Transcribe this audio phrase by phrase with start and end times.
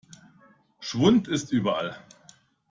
[0.79, 1.95] Schwund ist überall.